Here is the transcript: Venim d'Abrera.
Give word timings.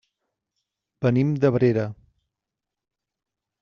Venim 1.07 1.35
d'Abrera. 1.45 1.87